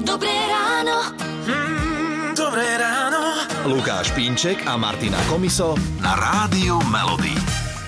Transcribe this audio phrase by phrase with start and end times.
[0.00, 1.12] Dobré ráno.
[1.44, 3.44] Mm, dobré ráno.
[3.68, 7.36] Lukáš Pínček a Martina Komiso na Rádiu Melody.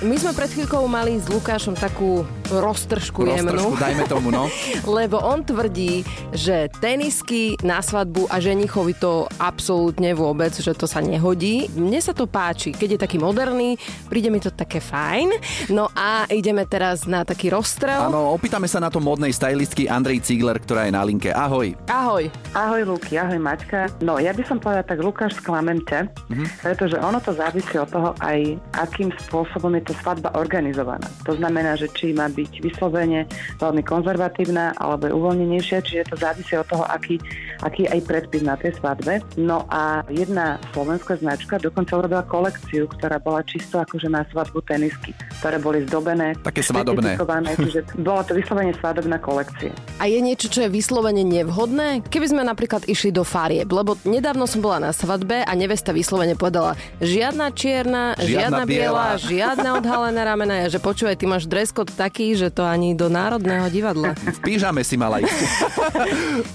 [0.04, 3.54] My sme pred chvíľkou mali s Lukášom takú roztržku jemnú.
[3.54, 4.50] Roztržku, dajme tomu, no.
[4.98, 6.04] Lebo on tvrdí,
[6.34, 11.72] že tenisky na svadbu a ženichovi to absolútne vôbec, že to sa nehodí.
[11.72, 15.32] Mne sa to páči, keď je taký moderný, príde mi to také fajn.
[15.72, 18.10] No a ideme teraz na taký rozstrel.
[18.10, 21.32] Áno, opýtame sa na to modnej stylistky Andrej Cigler, ktorá je na linke.
[21.32, 21.72] Ahoj.
[21.88, 22.29] Ahoj.
[22.52, 23.88] Ahoj Luky, ahoj Maťka.
[24.05, 26.47] No ja by som povedala tak Lukáš sklamemte, mm-hmm.
[26.61, 31.06] pretože ono to závisí od toho aj akým spôsobom je to svadba organizovaná.
[31.27, 33.30] To znamená, že či má byť vyslovene
[33.62, 37.23] veľmi konzervatívna alebo je uvoľnenejšia, čiže to závisí od toho, aký,
[37.62, 39.23] aký aj predpis na tej svadbe.
[39.38, 45.15] No a jedna slovenská značka dokonca urobila kolekciu, ktorá bola čisto akože na svadbu tenisky,
[45.39, 46.34] ktoré boli zdobené.
[46.42, 47.15] Také svadobné.
[47.55, 49.70] Čiže bola to vyslovene svadobná kolekcia.
[50.01, 52.03] A je niečo, čo je vyslovene nevhodné?
[52.09, 56.34] Keby sme napríklad išli do farieb, lebo nedávno som bola na svadbe a nevesta vyslovene
[56.34, 56.73] povedala
[57.05, 60.55] žiadna čierna, žiadna, žiadna biela, žiadna odhalené ramena.
[60.73, 64.17] Že počúvaj, ty máš dress code taký, že to ani do Národného divadla.
[64.36, 65.36] V pížame si mala ísť.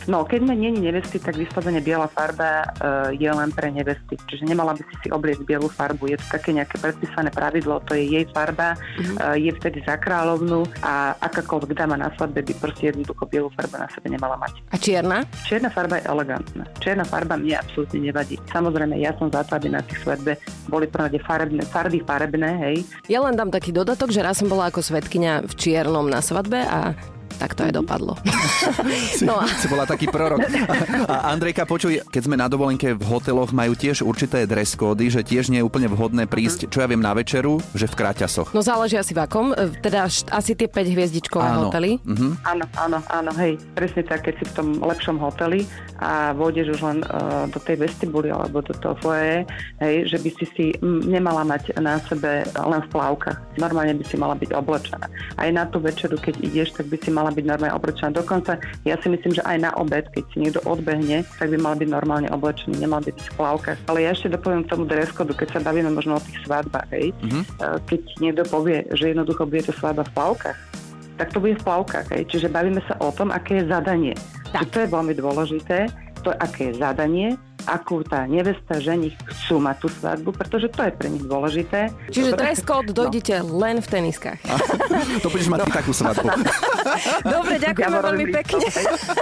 [0.10, 4.18] No, keď sme není nevesty, tak vyslovene biela farba uh, je len pre nevesty.
[4.26, 6.10] Čiže nemala by si si obliecť bielu farbu.
[6.10, 9.38] Je to také nejaké predpísané pravidlo, to je jej farba, mm-hmm.
[9.38, 13.88] je vtedy za kráľovnú a akákoľvek dáma na svadbe by proste jednoducho bielu farbu na
[13.92, 14.54] sebe nemala mať.
[14.72, 15.18] A čierna?
[15.46, 16.64] Čierna farba je elegantná.
[16.80, 18.36] Čierna farba mne absolútne nevadí.
[18.50, 20.40] Samozrejme, ja som za to, aby na tých svadbe
[20.72, 22.78] boli prvé farebné, farby farebné, hej.
[23.12, 26.64] Ja len dám taký dodatok, že raz som bola ako svetkynia v čiernom na svadbe
[26.64, 26.96] a
[27.40, 28.20] tak to aj dopadlo.
[29.16, 29.48] si, no a...
[29.48, 30.44] si bola taký prorok.
[31.08, 35.24] A Andrejka, počuj, keď sme na dovolenke v hoteloch, majú tiež určité dress kódy, že
[35.24, 38.52] tiež nie je úplne vhodné prísť, čo ja viem, na večeru, že v kráťasoch.
[38.52, 41.72] No záleží asi v akom, teda asi tie 5 hviezdičkové áno.
[41.72, 42.04] hotely.
[42.04, 42.36] Uh-huh.
[42.44, 45.64] Áno, áno, áno, hej, presne tak, keď si v tom lepšom hoteli
[46.04, 49.48] a vôjdeš už len uh, do tej vestibuly alebo do toho foje,
[49.80, 53.38] hej, že by si si nemala mať na sebe len v plavkách.
[53.62, 55.08] Normálne by si mala byť oblečená.
[55.40, 58.14] Aj na tú večeru, keď ideš, tak by si mala byť normálne oblečená.
[58.14, 61.76] Dokonca ja si myslím, že aj na obed, keď si niekto odbehne, tak by mal
[61.78, 63.80] byť normálne oblečený, nemal by byť v plavkách.
[63.90, 66.90] Ale ja ešte dopoviem k tomu dress code, keď sa bavíme možno o tých svadbách,
[66.94, 67.12] hej.
[67.24, 67.44] Mm-hmm.
[67.90, 70.60] Keď niekto povie, že jednoducho bude to svadba v plavkách,
[71.20, 72.08] tak to bude v plavkách.
[72.16, 72.24] Hej.
[72.32, 74.16] Čiže bavíme sa o tom, aké je zadanie.
[74.56, 74.72] Tak.
[74.72, 75.92] To je veľmi dôležité,
[76.24, 77.36] to aké je zadanie
[77.66, 81.92] akú tá nevesta, ženich chcú mať tú svadbu, pretože to je pre nich dôležité.
[82.12, 82.40] Čiže Dobre?
[82.40, 83.60] dress code dojdete no.
[83.60, 84.40] len v teniskách.
[85.24, 85.74] to budeš mať no.
[85.74, 86.28] takú svadbu.
[87.36, 88.68] Dobre, ďakujeme ja veľmi pekne.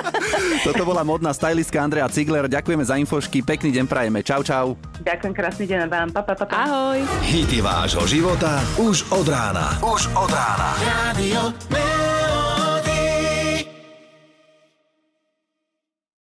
[0.67, 2.45] Toto bola modná stylistka Andrea Cigler.
[2.51, 3.41] Ďakujeme za infošky.
[3.41, 4.19] Pekný deň prajeme.
[4.21, 4.77] Čau, čau.
[5.01, 6.09] Ďakujem, krásny deň vám.
[6.13, 6.55] Pa, pa, pa, pa.
[6.67, 6.99] Ahoj.
[7.25, 9.77] Hity vášho života už od rána.
[9.81, 10.69] Už od rána.
[10.85, 11.96] Radio